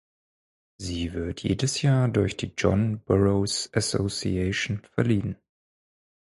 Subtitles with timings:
[0.79, 5.37] Sie wird jedes Jahr durch die John Burroughs Association verliehen.